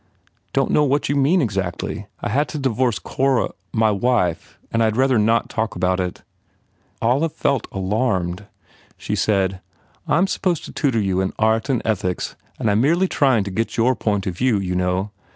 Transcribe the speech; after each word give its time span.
"Don 0.51 0.69
t 0.69 0.73
know 0.73 0.83
what 0.83 1.09
you 1.09 1.15
mean 1.15 1.43
exactly. 1.43 2.07
I 2.21 2.29
had 2.29 2.47
to 2.49 2.57
divorce 2.57 2.97
Cor 2.97 3.53
my 3.71 3.91
wife 3.91 4.57
and 4.71 4.81
I 4.81 4.89
d 4.89 4.97
rather 4.97 5.19
not 5.19 5.47
talk 5.47 5.75
about 5.75 5.99
it." 5.99 6.23
Olive 7.03 7.33
felt 7.33 7.67
alarmed. 7.71 8.47
She 8.97 9.15
said, 9.15 9.61
"I 10.07 10.17
m 10.17 10.25
supposed 10.25 10.65
to 10.65 10.71
tutor 10.71 10.99
you 10.99 11.21
in 11.21 11.33
art 11.37 11.69
and 11.69 11.83
ethics 11.85 12.35
and 12.57 12.67
I 12.67 12.71
m 12.71 12.81
merely 12.81 13.07
try 13.07 13.37
ing 13.37 13.43
to 13.43 13.51
get 13.51 13.77
your 13.77 13.95
point 13.95 14.25
of 14.25 14.35
view, 14.35 14.57
you 14.57 14.73
know? 14.73 15.11